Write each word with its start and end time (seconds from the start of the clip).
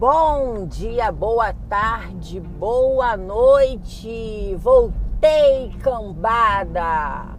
Bom 0.00 0.66
dia, 0.66 1.12
boa 1.12 1.52
tarde, 1.68 2.40
boa 2.40 3.18
noite. 3.18 4.56
Voltei 4.56 5.76
cambada. 5.82 7.36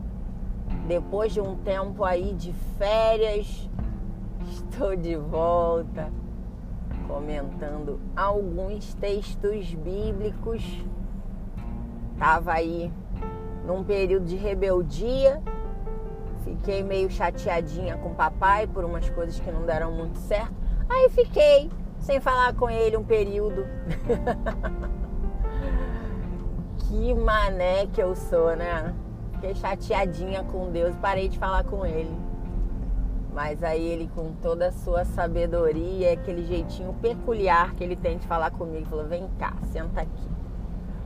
Depois 0.88 1.34
de 1.34 1.42
um 1.42 1.56
tempo 1.56 2.04
aí 2.04 2.34
de 2.34 2.54
férias, 2.78 3.68
estou 4.48 4.96
de 4.96 5.16
volta 5.16 6.14
comentando 7.08 8.00
alguns 8.16 8.94
textos 8.94 9.74
bíblicos. 9.74 10.64
Tava 12.20 12.54
aí 12.54 12.94
num 13.66 13.84
período 13.84 14.28
de 14.28 14.36
rebeldia. 14.36 15.42
Fiquei 16.44 16.84
meio 16.84 17.10
chateadinha 17.10 17.98
com 17.98 18.10
o 18.10 18.14
papai 18.14 18.68
por 18.68 18.86
umas 18.86 19.10
coisas 19.10 19.40
que 19.40 19.50
não 19.50 19.66
deram 19.66 19.92
muito 19.92 20.20
certo. 20.20 20.54
Aí 20.88 21.10
fiquei 21.10 21.72
sem 22.02 22.20
falar 22.20 22.54
com 22.54 22.70
ele 22.70 22.98
um 22.98 23.04
período. 23.04 23.66
que 26.78 27.14
mané 27.14 27.88
que 27.88 28.02
eu 28.02 28.16
sou, 28.16 28.56
né? 28.56 28.94
Fiquei 29.34 29.56
chateadinha 29.56 30.44
com 30.44 30.72
Deus, 30.72 30.96
parei 30.98 31.30
de 31.30 31.40
falar 31.40 31.64
com 31.64 31.86
ele. 31.86 32.14
Mas 33.34 33.64
aí 33.64 33.84
ele, 33.84 34.10
com 34.14 34.34
toda 34.42 34.68
a 34.68 34.72
sua 34.72 35.06
sabedoria, 35.06 36.14
aquele 36.14 36.46
jeitinho 36.46 36.94
peculiar 37.02 37.74
que 37.76 37.84
ele 37.84 37.96
tem 37.96 38.18
de 38.18 38.28
falar 38.28 38.52
comigo, 38.52 38.86
falou: 38.88 39.06
vem 39.06 39.30
cá, 39.40 39.54
senta 39.72 40.02
aqui. 40.02 40.30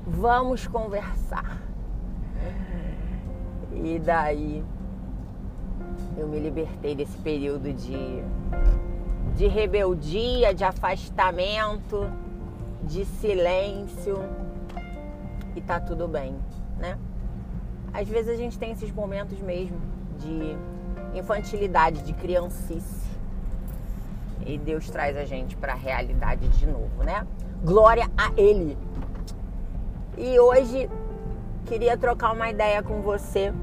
Vamos 0.08 0.66
conversar. 0.66 1.62
E 3.72 4.00
daí 4.00 4.64
eu 6.18 6.28
me 6.28 6.40
libertei 6.40 6.96
desse 6.96 7.18
período 7.20 7.72
de 7.74 8.24
de 9.36 9.48
rebeldia, 9.48 10.54
de 10.54 10.64
afastamento, 10.64 12.10
de 12.84 13.06
silêncio 13.06 14.24
e 15.56 15.62
tá 15.62 15.80
tudo 15.80 16.08
bem, 16.08 16.38
né? 16.78 16.98
Às 17.94 18.08
vezes 18.08 18.30
a 18.30 18.36
gente 18.36 18.60
tem 18.60 18.72
esses 18.72 18.92
momentos 18.92 19.40
mesmo 19.40 19.78
de 20.20 20.58
infantilidade, 21.18 22.02
de 22.02 22.14
criancice. 22.14 23.06
E 24.46 24.58
Deus 24.58 24.90
traz 24.90 25.16
a 25.18 25.24
gente 25.24 25.56
para 25.56 25.74
a 25.74 25.76
realidade 25.76 26.48
de 26.50 26.68
novo, 26.68 27.04
né? 27.04 27.26
Glória 27.64 28.10
a 28.18 28.32
Ele. 28.38 28.78
E 30.18 30.40
hoje 30.40 30.90
queria 31.66 31.98
trocar 31.98 32.34
uma 32.34 32.50
ideia 32.50 32.84
com 32.84 33.02
você. 33.02 33.54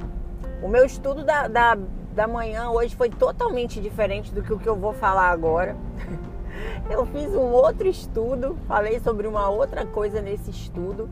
O 0.62 0.68
meu 0.68 0.84
estudo 0.84 1.22
da, 1.24 1.46
da 1.46 1.78
da 2.12 2.26
manhã 2.26 2.70
hoje 2.70 2.94
foi 2.94 3.08
totalmente 3.08 3.80
diferente 3.80 4.34
do 4.34 4.42
que 4.42 4.52
o 4.52 4.58
que 4.58 4.68
eu 4.68 4.76
vou 4.76 4.92
falar 4.92 5.30
agora. 5.30 5.76
Eu 6.88 7.06
fiz 7.06 7.34
um 7.34 7.50
outro 7.50 7.88
estudo, 7.88 8.56
falei 8.68 9.00
sobre 9.00 9.26
uma 9.26 9.48
outra 9.48 9.86
coisa 9.86 10.20
nesse 10.20 10.50
estudo. 10.50 11.08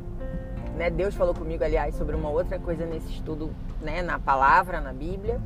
Né? 0.76 0.90
Deus 0.90 1.14
falou 1.14 1.34
comigo, 1.34 1.64
aliás, 1.64 1.94
sobre 1.94 2.14
uma 2.14 2.28
outra 2.28 2.58
coisa 2.58 2.84
nesse 2.84 3.10
estudo, 3.10 3.50
né? 3.80 4.02
na 4.02 4.18
palavra, 4.18 4.80
na 4.80 4.92
Bíblia. 4.92 5.40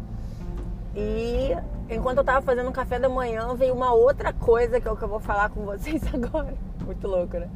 E 0.95 1.51
enquanto 1.89 2.19
eu 2.19 2.23
estava 2.23 2.43
fazendo 2.43 2.69
um 2.69 2.73
café 2.73 2.99
da 2.99 3.09
manhã, 3.09 3.55
veio 3.55 3.75
uma 3.75 3.93
outra 3.93 4.33
coisa 4.33 4.81
que 4.81 4.89
é 4.89 4.91
o 4.91 4.97
que 4.97 5.03
eu 5.03 5.09
vou 5.09 5.21
falar 5.21 5.51
com 5.51 5.65
vocês 5.65 6.03
agora. 6.13 6.55
Muito 6.85 7.07
louco, 7.07 7.39
né? 7.39 7.49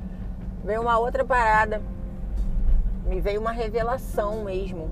Veio 0.65 0.83
uma 0.83 0.99
outra 0.99 1.25
parada. 1.25 1.83
Me 3.05 3.21
veio 3.21 3.41
uma 3.41 3.53
revelação 3.53 4.45
mesmo 4.45 4.91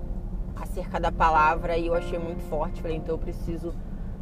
acerca 0.56 0.98
da 0.98 1.12
palavra 1.12 1.76
e 1.76 1.86
eu 1.86 1.94
achei 1.94 2.18
muito 2.18 2.42
forte. 2.48 2.80
Falei, 2.80 2.96
então 2.96 3.14
eu 3.14 3.18
preciso 3.18 3.74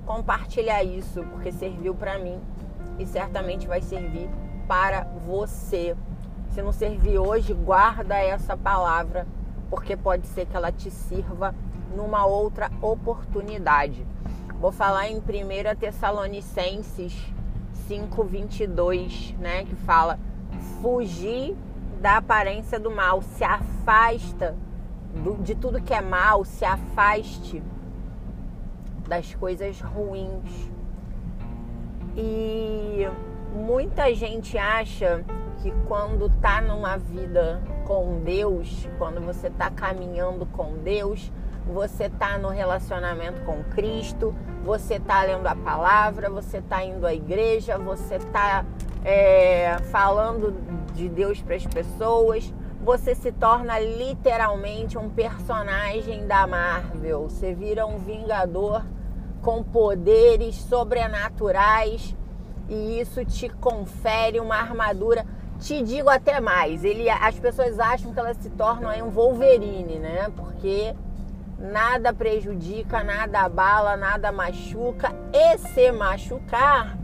compartilhar 0.05 0.83
isso 0.83 1.23
porque 1.31 1.51
serviu 1.53 1.95
para 1.95 2.19
mim 2.19 2.41
e 2.99 3.07
certamente 3.07 3.67
vai 3.67 3.81
servir 3.81 4.29
para 4.69 5.05
você. 5.27 5.97
Se 6.51 6.63
não 6.63 6.73
servir 6.73 7.19
hoje, 7.19 7.53
guarda 7.53 8.17
essa 8.17 8.57
palavra 8.57 9.27
porque 9.71 9.97
pode 9.97 10.27
ser 10.27 10.47
que 10.47 10.57
ela 10.57 10.71
te 10.71 10.91
sirva 10.91 11.55
numa 11.95 12.25
outra 12.27 12.71
oportunidade. 12.81 14.07
Vou 14.61 14.73
falar 14.73 15.09
em 15.09 15.19
1 15.19 15.23
Tessalonicenses 15.79 17.13
5:22, 17.89 19.35
né, 19.39 19.65
que 19.65 19.75
fala: 19.75 20.19
fugir 20.81 21.57
da 22.01 22.19
aparência 22.19 22.79
do 22.79 22.91
mal, 22.91 23.23
se 23.23 23.43
afasta 23.43 24.57
de 25.43 25.55
tudo 25.55 25.81
que 25.81 25.95
é 25.95 26.01
mal, 26.01 26.45
se 26.45 26.65
afaste 26.65 27.63
das 29.09 29.35
coisas 29.35 29.81
ruins. 29.81 30.71
E 32.17 33.09
muita 33.55 34.15
gente 34.15 34.57
acha 34.59 35.25
que 35.63 35.73
quando 35.89 36.29
tá 36.41 36.61
numa 36.61 36.97
vida 36.97 37.63
com 37.87 38.21
Deus, 38.21 38.89
quando 38.99 39.21
você 39.21 39.51
tá 39.51 39.71
caminhando 39.71 40.47
com 40.47 40.77
Deus, 40.79 41.33
você 41.67 42.11
tá 42.11 42.37
no 42.37 42.49
relacionamento 42.49 43.41
com 43.43 43.63
Cristo, 43.65 44.35
você 44.63 45.01
tá 45.01 45.23
lendo 45.23 45.47
a 45.47 45.57
palavra, 45.57 46.29
você 46.29 46.61
tá 46.61 46.85
indo 46.85 47.07
à 47.07 47.15
igreja, 47.15 47.79
você 47.79 48.19
tá 48.19 48.65
é, 49.05 49.79
falando 49.91 50.55
de 50.93 51.09
Deus 51.09 51.41
para 51.41 51.57
as 51.57 51.67
pessoas, 51.67 52.53
você 52.85 53.15
se 53.15 53.33
torna 53.33 53.79
literalmente 53.81 54.99
um 54.99 55.09
personagem 55.09 56.27
da 56.27 56.47
Marvel. 56.47 57.23
Você 57.31 57.55
vira 57.55 57.87
um 57.87 57.99
vingador 57.99 58.85
com 59.41 59.63
poderes 59.63 60.57
sobrenaturais 60.57 62.15
e 62.69 63.01
isso 63.01 63.25
te 63.25 63.49
confere 63.49 64.39
uma 64.39 64.57
armadura. 64.57 65.25
Te 65.59 65.83
digo 65.83 66.11
até 66.11 66.41
mais, 66.41 66.85
ele, 66.85 67.09
as 67.09 67.39
pessoas 67.39 67.81
acham 67.81 68.13
que 68.13 68.19
elas 68.19 68.37
se 68.37 68.51
tornam 68.51 68.91
aí 68.91 69.01
um 69.01 69.09
Wolverine, 69.09 69.99
né? 69.99 70.31
Porque 70.37 70.95
nada 71.59 72.13
prejudica, 72.13 73.03
nada 73.03 73.41
abala, 73.41 73.97
nada 73.97 74.31
machuca. 74.31 75.11
E 75.33 75.57
se 75.57 75.91
machucar, 75.91 76.99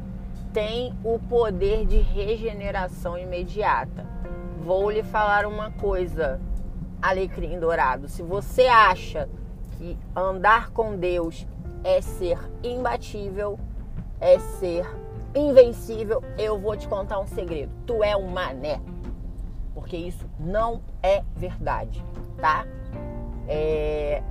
tem 0.52 0.92
o 1.02 1.18
poder 1.18 1.86
de 1.86 2.00
regeneração 2.00 3.16
imediata. 3.16 4.19
Vou 4.62 4.90
lhe 4.90 5.02
falar 5.02 5.46
uma 5.46 5.70
coisa, 5.70 6.38
Alecrim 7.00 7.58
Dourado. 7.58 8.08
Se 8.08 8.22
você 8.22 8.66
acha 8.66 9.26
que 9.78 9.96
andar 10.14 10.70
com 10.70 10.96
Deus 10.96 11.46
é 11.82 12.02
ser 12.02 12.38
imbatível, 12.62 13.58
é 14.20 14.38
ser 14.38 14.86
invencível, 15.34 16.22
eu 16.36 16.58
vou 16.58 16.76
te 16.76 16.86
contar 16.86 17.18
um 17.20 17.26
segredo. 17.26 17.72
Tu 17.86 18.04
é 18.04 18.14
um 18.14 18.28
mané. 18.28 18.80
Porque 19.72 19.96
isso 19.96 20.28
não 20.38 20.82
é 21.02 21.24
verdade, 21.34 22.04
tá? 22.38 22.66
É... 23.48 24.22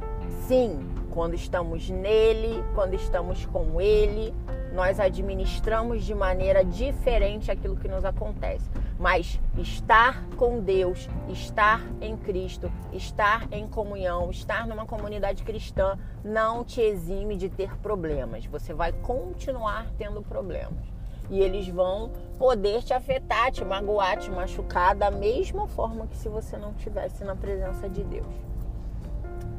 Sim, 0.48 0.88
quando 1.10 1.34
estamos 1.34 1.90
nele, 1.90 2.64
quando 2.76 2.94
estamos 2.94 3.48
com 3.48 3.82
ele, 3.82 4.34
nós 4.74 5.00
administramos 5.00 6.04
de 6.04 6.14
maneira 6.14 6.64
diferente 6.64 7.52
aquilo 7.52 7.76
que 7.76 7.88
nos 7.88 8.06
acontece. 8.06 8.70
Mas 8.98 9.40
estar 9.58 10.24
com 10.36 10.60
Deus, 10.60 11.10
estar 11.30 11.82
em 12.02 12.18
Cristo, 12.18 12.72
estar 12.92 13.48
em 13.52 13.68
comunhão, 13.68 14.30
estar 14.30 14.68
numa 14.68 14.86
comunidade 14.86 15.44
cristã 15.44 15.98
não 16.24 16.64
te 16.64 16.82
exime 16.82 17.36
de 17.36 17.50
ter 17.50 17.76
problemas. 17.78 18.46
Você 18.46 18.74
vai 18.74 18.92
continuar 18.92 19.88
tendo 19.98 20.22
problemas. 20.22 20.86
E 21.30 21.40
eles 21.40 21.68
vão 21.68 22.12
poder 22.38 22.82
te 22.84 22.94
afetar, 22.94 23.52
te 23.52 23.64
magoar, 23.64 24.18
te 24.18 24.32
machucar 24.32 24.96
da 24.96 25.12
mesma 25.12 25.68
forma 25.68 26.08
que 26.08 26.18
se 26.18 26.28
você 26.28 26.58
não 26.58 26.72
estivesse 26.72 27.24
na 27.24 27.36
presença 27.36 27.88
de 27.88 28.04
Deus. 28.04 28.26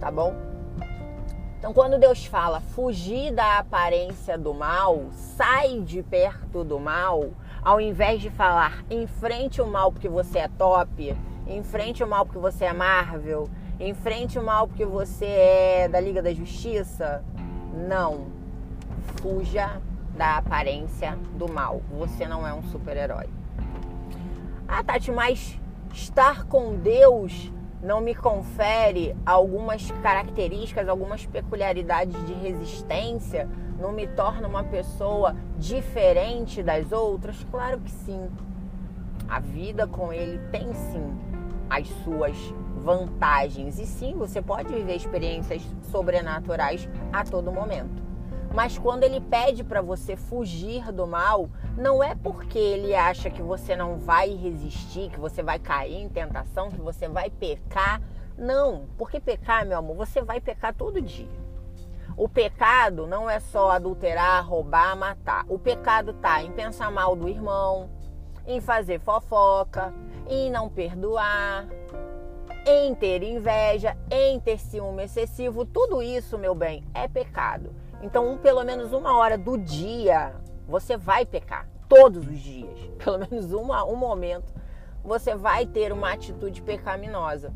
Tá 0.00 0.10
bom? 0.10 0.59
Então, 1.60 1.74
quando 1.74 1.98
Deus 1.98 2.24
fala 2.24 2.58
fugir 2.58 3.34
da 3.34 3.58
aparência 3.58 4.38
do 4.38 4.54
mal, 4.54 5.04
sai 5.12 5.80
de 5.80 6.02
perto 6.02 6.64
do 6.64 6.80
mal, 6.80 7.32
ao 7.62 7.78
invés 7.78 8.22
de 8.22 8.30
falar 8.30 8.82
enfrente 8.90 9.60
o 9.60 9.66
mal 9.66 9.92
porque 9.92 10.08
você 10.08 10.38
é 10.38 10.48
top, 10.48 11.14
enfrente 11.46 12.02
o 12.02 12.08
mal 12.08 12.24
porque 12.24 12.38
você 12.38 12.64
é 12.64 12.72
Marvel, 12.72 13.46
enfrente 13.78 14.38
o 14.38 14.42
mal 14.42 14.66
porque 14.68 14.86
você 14.86 15.26
é 15.26 15.86
da 15.86 16.00
Liga 16.00 16.22
da 16.22 16.32
Justiça, 16.32 17.22
não. 17.86 18.28
Fuja 19.20 19.82
da 20.16 20.38
aparência 20.38 21.18
do 21.34 21.46
mal. 21.46 21.82
Você 21.90 22.26
não 22.26 22.46
é 22.46 22.54
um 22.54 22.62
super-herói. 22.62 23.28
Ah, 24.66 24.82
Tati, 24.82 25.12
mas 25.12 25.60
estar 25.92 26.46
com 26.46 26.74
Deus 26.76 27.52
não 27.82 28.00
me 28.00 28.14
confere 28.14 29.16
algumas 29.24 29.90
características, 30.02 30.88
algumas 30.88 31.24
peculiaridades 31.26 32.16
de 32.26 32.34
resistência, 32.34 33.48
não 33.78 33.92
me 33.92 34.06
torna 34.06 34.46
uma 34.46 34.64
pessoa 34.64 35.34
diferente 35.56 36.62
das 36.62 36.92
outras? 36.92 37.44
Claro 37.50 37.80
que 37.80 37.90
sim. 37.90 38.28
A 39.28 39.40
vida 39.40 39.86
com 39.86 40.12
ele 40.12 40.38
tem 40.50 40.72
sim 40.74 41.18
as 41.70 41.88
suas 42.04 42.36
vantagens. 42.76 43.78
E 43.78 43.86
sim, 43.86 44.14
você 44.14 44.42
pode 44.42 44.72
viver 44.72 44.96
experiências 44.96 45.62
sobrenaturais 45.90 46.88
a 47.12 47.24
todo 47.24 47.52
momento. 47.52 48.09
Mas 48.52 48.76
quando 48.76 49.04
ele 49.04 49.20
pede 49.20 49.62
para 49.62 49.80
você 49.80 50.16
fugir 50.16 50.90
do 50.90 51.06
mal, 51.06 51.48
não 51.76 52.02
é 52.02 52.14
porque 52.16 52.58
ele 52.58 52.94
acha 52.94 53.30
que 53.30 53.40
você 53.40 53.76
não 53.76 53.96
vai 53.96 54.34
resistir, 54.34 55.10
que 55.10 55.20
você 55.20 55.42
vai 55.42 55.58
cair 55.58 56.02
em 56.02 56.08
tentação, 56.08 56.70
que 56.70 56.80
você 56.80 57.08
vai 57.08 57.30
pecar. 57.30 58.02
Não, 58.36 58.86
porque 58.98 59.20
pecar, 59.20 59.64
meu 59.64 59.78
amor, 59.78 59.96
você 59.96 60.20
vai 60.20 60.40
pecar 60.40 60.74
todo 60.74 61.00
dia. 61.00 61.40
O 62.16 62.28
pecado 62.28 63.06
não 63.06 63.30
é 63.30 63.38
só 63.38 63.70
adulterar, 63.70 64.46
roubar, 64.46 64.96
matar. 64.96 65.44
O 65.48 65.58
pecado 65.58 66.12
tá 66.14 66.42
em 66.42 66.50
pensar 66.50 66.90
mal 66.90 67.14
do 67.14 67.28
irmão, 67.28 67.88
em 68.46 68.60
fazer 68.60 68.98
fofoca, 69.00 69.94
em 70.28 70.50
não 70.50 70.68
perdoar, 70.68 71.66
em 72.66 72.94
ter 72.94 73.22
inveja, 73.22 73.96
em 74.10 74.40
ter 74.40 74.58
ciúme 74.58 75.04
excessivo. 75.04 75.64
Tudo 75.64 76.02
isso, 76.02 76.36
meu 76.36 76.54
bem, 76.54 76.84
é 76.92 77.06
pecado. 77.06 77.72
Então, 78.02 78.32
um, 78.32 78.38
pelo 78.38 78.64
menos 78.64 78.92
uma 78.92 79.16
hora 79.16 79.36
do 79.36 79.58
dia, 79.58 80.34
você 80.66 80.96
vai 80.96 81.26
pecar. 81.26 81.68
Todos 81.88 82.26
os 82.26 82.38
dias. 82.38 82.78
Pelo 83.02 83.18
menos 83.18 83.52
uma, 83.52 83.84
um 83.84 83.96
momento, 83.96 84.52
você 85.02 85.34
vai 85.34 85.66
ter 85.66 85.92
uma 85.92 86.12
atitude 86.12 86.62
pecaminosa. 86.62 87.52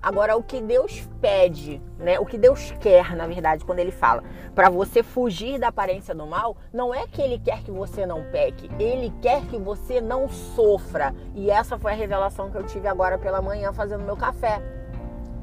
Agora, 0.00 0.36
o 0.36 0.42
que 0.42 0.60
Deus 0.60 1.08
pede, 1.20 1.82
né? 1.98 2.20
O 2.20 2.26
que 2.26 2.38
Deus 2.38 2.72
quer, 2.80 3.16
na 3.16 3.26
verdade, 3.26 3.64
quando 3.64 3.80
Ele 3.80 3.90
fala 3.90 4.22
para 4.54 4.70
você 4.70 5.02
fugir 5.02 5.58
da 5.58 5.68
aparência 5.68 6.14
do 6.14 6.24
mal, 6.24 6.56
não 6.72 6.94
é 6.94 7.06
que 7.08 7.20
Ele 7.20 7.36
quer 7.38 7.62
que 7.64 7.70
você 7.70 8.06
não 8.06 8.22
peque, 8.30 8.70
Ele 8.78 9.12
quer 9.20 9.44
que 9.46 9.58
você 9.58 10.00
não 10.00 10.28
sofra. 10.28 11.12
E 11.34 11.50
essa 11.50 11.76
foi 11.76 11.92
a 11.92 11.96
revelação 11.96 12.48
que 12.48 12.56
eu 12.56 12.64
tive 12.64 12.86
agora 12.86 13.18
pela 13.18 13.42
manhã 13.42 13.72
fazendo 13.72 14.04
meu 14.04 14.16
café, 14.16 14.62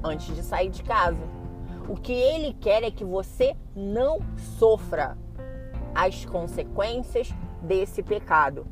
antes 0.02 0.34
de 0.34 0.42
sair 0.42 0.70
de 0.70 0.84
casa. 0.84 1.35
O 1.88 1.96
que 1.96 2.14
Ele 2.14 2.54
quer 2.54 2.84
é 2.84 2.90
que 2.90 3.04
você 3.04 3.56
não 3.76 4.20
sofra 4.58 5.18
as 5.94 6.26
consequências 6.26 7.30
desse 7.62 8.02
pecado. 8.02 8.66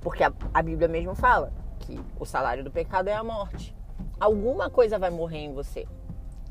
Porque 0.00 0.22
a, 0.22 0.32
a 0.54 0.62
Bíblia 0.62 0.88
mesmo 0.88 1.14
fala 1.14 1.52
que 1.80 2.00
o 2.18 2.24
salário 2.24 2.62
do 2.62 2.70
pecado 2.70 3.08
é 3.08 3.14
a 3.14 3.24
morte. 3.24 3.74
Alguma 4.18 4.70
coisa 4.70 4.98
vai 4.98 5.10
morrer 5.10 5.38
em 5.38 5.52
você 5.52 5.86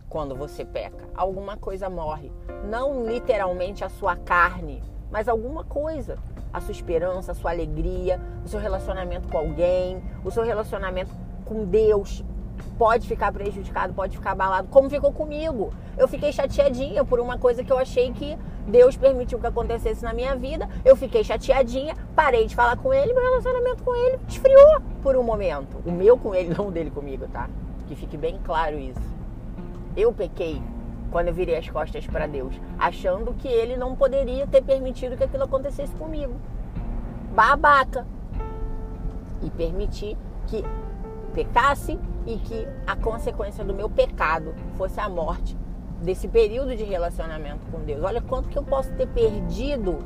quando 0.10 0.36
você 0.36 0.66
peca. 0.66 1.08
Alguma 1.16 1.56
coisa 1.56 1.90
morre. 1.90 2.32
Não 2.66 3.06
literalmente 3.06 3.84
a 3.84 3.90
sua 3.90 4.18
carne, 4.18 4.84
mas 5.10 5.30
alguma 5.30 5.64
coisa. 5.64 6.18
A 6.52 6.60
sua 6.60 6.74
esperança, 6.74 7.32
a 7.32 7.36
sua 7.36 7.52
alegria, 7.52 8.20
o 8.44 8.48
seu 8.50 8.60
relacionamento 8.60 9.30
com 9.30 9.38
alguém, 9.38 10.04
o 10.26 10.30
seu 10.30 10.44
relacionamento 10.44 11.16
com 11.46 11.64
Deus, 11.64 12.26
pode 12.78 13.08
ficar 13.08 13.32
prejudicado, 13.32 13.94
pode 13.94 14.18
ficar 14.18 14.32
abalado, 14.32 14.68
como 14.70 14.90
ficou 14.90 15.12
comigo. 15.12 15.74
Eu 15.98 16.08
fiquei 16.08 16.32
chateadinha 16.32 17.04
por 17.04 17.20
uma 17.20 17.38
coisa 17.38 17.64
que 17.64 17.72
eu 17.72 17.78
achei 17.78 18.12
que 18.12 18.38
Deus 18.68 18.96
permitiu 18.96 19.40
que 19.40 19.48
acontecesse 19.48 20.04
na 20.04 20.14
minha 20.14 20.36
vida. 20.36 20.70
Eu 20.84 20.96
fiquei 20.96 21.24
chateadinha, 21.24 21.96
parei 22.16 22.48
de 22.48 22.56
falar 22.56 22.78
com 22.78 22.94
ele, 22.94 23.14
meu 23.14 23.22
relacionamento 23.22 23.84
com 23.84 23.96
ele 23.96 24.20
esfriou 24.28 24.82
por 25.02 25.16
um 25.16 25.24
momento. 25.24 25.78
O 25.86 25.92
meu 25.92 26.18
com 26.18 26.34
ele, 26.34 26.54
não 26.58 26.68
o 26.68 26.72
dele 26.72 26.92
comigo, 26.92 27.28
tá? 27.28 27.50
Que 27.88 27.96
fique 27.96 28.18
bem 28.18 28.40
claro 28.44 28.78
isso. 28.78 29.02
Eu 29.96 30.14
pequei 30.14 30.62
quando 31.12 31.28
eu 31.28 31.34
virei 31.34 31.58
as 31.58 31.70
costas 31.70 32.08
para 32.08 32.26
Deus, 32.26 32.56
achando 32.80 33.34
que 33.34 33.48
ele 33.48 33.76
não 33.76 33.96
poderia 33.96 34.48
ter 34.48 34.64
permitido 34.64 35.18
que 35.18 35.24
aquilo 35.24 35.44
acontecesse 35.44 35.94
comigo. 35.96 36.34
Babaca. 37.36 38.08
E 39.44 39.50
permitir 39.50 40.18
que 40.48 40.64
pecasse 41.34 42.00
e 42.26 42.38
que 42.38 42.68
a 42.86 42.96
consequência 42.96 43.64
do 43.64 43.74
meu 43.74 43.90
pecado 43.90 44.54
fosse 44.78 45.00
a 45.00 45.10
morte 45.10 45.58
desse 46.02 46.28
período 46.28 46.76
de 46.76 46.84
relacionamento 46.84 47.66
com 47.72 47.80
Deus. 47.80 48.04
Olha 48.04 48.22
quanto 48.22 48.50
que 48.50 48.58
eu 48.58 48.64
posso 48.64 48.92
ter 48.94 49.08
perdido 49.08 50.00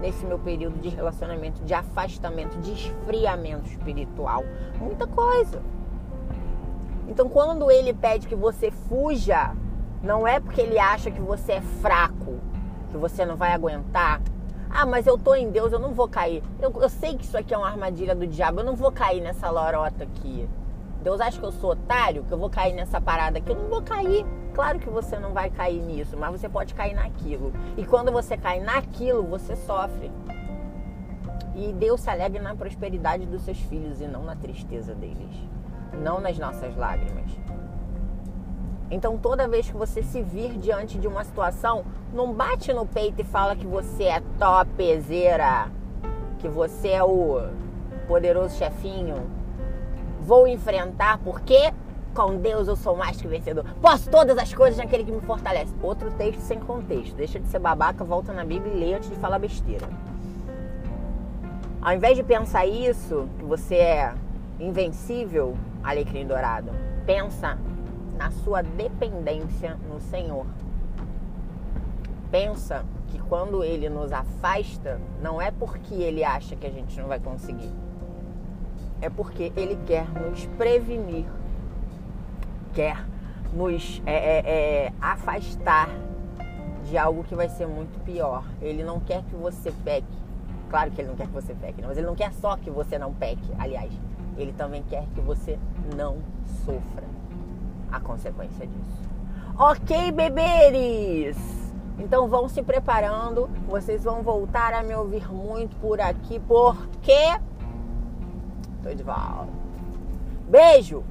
nesse 0.00 0.24
meu 0.24 0.38
período 0.38 0.80
de 0.80 0.88
relacionamento, 0.88 1.62
de 1.62 1.74
afastamento, 1.74 2.58
de 2.58 2.72
esfriamento 2.72 3.68
espiritual. 3.68 4.42
Muita 4.80 5.06
coisa. 5.06 5.62
Então, 7.08 7.28
quando 7.28 7.70
ele 7.70 7.92
pede 7.92 8.26
que 8.26 8.34
você 8.34 8.70
fuja, 8.70 9.54
não 10.02 10.26
é 10.26 10.40
porque 10.40 10.60
ele 10.60 10.78
acha 10.78 11.10
que 11.10 11.20
você 11.20 11.54
é 11.54 11.60
fraco, 11.60 12.38
que 12.90 12.96
você 12.96 13.26
não 13.26 13.36
vai 13.36 13.52
aguentar. 13.52 14.20
Ah, 14.70 14.86
mas 14.86 15.06
eu 15.06 15.18
tô 15.18 15.34
em 15.34 15.50
Deus, 15.50 15.72
eu 15.72 15.78
não 15.78 15.92
vou 15.92 16.08
cair. 16.08 16.42
Eu, 16.60 16.72
eu 16.80 16.88
sei 16.88 17.16
que 17.16 17.24
isso 17.24 17.36
aqui 17.36 17.52
é 17.52 17.58
uma 17.58 17.68
armadilha 17.68 18.14
do 18.14 18.26
diabo, 18.26 18.60
eu 18.60 18.64
não 18.64 18.76
vou 18.76 18.92
cair 18.92 19.20
nessa 19.20 19.50
lorota 19.50 20.04
aqui. 20.04 20.48
Deus 21.02 21.20
acha 21.20 21.38
que 21.38 21.44
eu 21.44 21.52
sou 21.52 21.70
otário, 21.72 22.24
que 22.24 22.32
eu 22.32 22.38
vou 22.38 22.50
cair 22.50 22.74
nessa 22.74 23.00
parada 23.00 23.38
aqui. 23.38 23.50
Eu 23.50 23.56
não 23.56 23.68
vou 23.68 23.82
cair. 23.82 24.24
Claro 24.54 24.78
que 24.78 24.90
você 24.90 25.18
não 25.18 25.32
vai 25.32 25.48
cair 25.48 25.80
nisso, 25.80 26.16
mas 26.16 26.32
você 26.32 26.48
pode 26.48 26.74
cair 26.74 26.94
naquilo. 26.94 27.52
E 27.76 27.84
quando 27.84 28.12
você 28.12 28.36
cai 28.36 28.60
naquilo, 28.60 29.22
você 29.22 29.56
sofre. 29.56 30.10
E 31.54 31.72
Deus 31.72 32.00
se 32.00 32.10
alegra 32.10 32.42
na 32.42 32.54
prosperidade 32.54 33.26
dos 33.26 33.42
seus 33.42 33.58
filhos 33.58 34.00
e 34.00 34.06
não 34.06 34.22
na 34.24 34.36
tristeza 34.36 34.94
deles. 34.94 35.34
Não 36.02 36.20
nas 36.20 36.38
nossas 36.38 36.76
lágrimas. 36.76 37.30
Então, 38.90 39.16
toda 39.16 39.46
vez 39.46 39.70
que 39.70 39.76
você 39.76 40.02
se 40.02 40.20
vir 40.20 40.58
diante 40.58 40.98
de 40.98 41.06
uma 41.06 41.22
situação, 41.22 41.84
não 42.12 42.32
bate 42.32 42.72
no 42.72 42.84
peito 42.84 43.20
e 43.20 43.24
fala 43.24 43.54
que 43.54 43.66
você 43.66 44.04
é 44.04 44.22
topzera, 44.38 45.70
que 46.38 46.48
você 46.48 46.88
é 46.88 47.04
o 47.04 47.48
poderoso 48.08 48.56
chefinho, 48.56 49.39
vou 50.20 50.46
enfrentar 50.46 51.18
porque 51.18 51.72
com 52.14 52.36
Deus 52.36 52.68
eu 52.68 52.76
sou 52.76 52.96
mais 52.96 53.20
que 53.20 53.28
vencedor. 53.28 53.64
Posso 53.80 54.10
todas 54.10 54.36
as 54.36 54.52
coisas 54.52 54.76
naquele 54.76 55.04
que 55.04 55.12
me 55.12 55.20
fortalece. 55.20 55.72
Outro 55.82 56.10
texto 56.12 56.40
sem 56.40 56.58
contexto. 56.58 57.14
Deixa 57.14 57.38
de 57.38 57.46
ser 57.48 57.58
babaca, 57.58 58.04
volta 58.04 58.32
na 58.32 58.44
Bíblia 58.44 58.72
e 58.72 58.78
lê 58.78 58.94
antes 58.94 59.08
de 59.08 59.16
falar 59.16 59.38
besteira. 59.38 59.88
Ao 61.80 61.94
invés 61.94 62.16
de 62.16 62.22
pensar 62.22 62.66
isso, 62.66 63.28
que 63.38 63.44
você 63.44 63.76
é 63.76 64.14
invencível, 64.58 65.56
alecrim 65.82 66.26
dourado, 66.26 66.70
pensa 67.06 67.56
na 68.18 68.30
sua 68.30 68.62
dependência 68.62 69.78
no 69.88 69.98
Senhor. 70.00 70.44
Pensa 72.30 72.84
que 73.08 73.18
quando 73.18 73.64
ele 73.64 73.88
nos 73.88 74.12
afasta, 74.12 75.00
não 75.22 75.40
é 75.40 75.50
porque 75.50 75.94
ele 75.94 76.22
acha 76.22 76.54
que 76.54 76.66
a 76.66 76.70
gente 76.70 77.00
não 77.00 77.08
vai 77.08 77.18
conseguir 77.18 77.72
é 79.00 79.08
porque 79.08 79.52
ele 79.56 79.76
quer 79.86 80.06
nos 80.12 80.46
prevenir, 80.46 81.26
quer 82.74 83.04
nos 83.52 84.00
é, 84.06 84.14
é, 84.14 84.38
é, 84.86 84.92
afastar 85.00 85.88
de 86.84 86.96
algo 86.96 87.24
que 87.24 87.34
vai 87.34 87.48
ser 87.48 87.66
muito 87.66 88.02
pior. 88.04 88.44
Ele 88.60 88.82
não 88.82 89.00
quer 89.00 89.22
que 89.24 89.34
você 89.34 89.72
peque. 89.84 90.20
Claro 90.68 90.90
que 90.90 91.00
ele 91.00 91.08
não 91.08 91.16
quer 91.16 91.26
que 91.26 91.32
você 91.32 91.54
peque, 91.54 91.82
mas 91.82 91.96
ele 91.96 92.06
não 92.06 92.14
quer 92.14 92.32
só 92.34 92.56
que 92.56 92.70
você 92.70 92.98
não 92.98 93.12
peque. 93.12 93.50
Aliás, 93.58 93.92
ele 94.36 94.52
também 94.52 94.82
quer 94.84 95.04
que 95.14 95.20
você 95.20 95.58
não 95.96 96.18
sofra 96.64 97.04
a 97.90 98.00
consequência 98.00 98.66
disso. 98.66 99.10
Ok, 99.58 100.12
beberes? 100.12 101.36
Então 101.98 102.28
vão 102.28 102.48
se 102.48 102.62
preparando. 102.62 103.50
Vocês 103.68 104.04
vão 104.04 104.22
voltar 104.22 104.72
a 104.72 104.82
me 104.82 104.94
ouvir 104.94 105.30
muito 105.30 105.76
por 105.76 106.00
aqui, 106.00 106.40
porque 106.40 107.38
Tô 108.82 108.94
de 108.94 109.02
volta. 109.02 109.48
Beijo! 110.48 111.04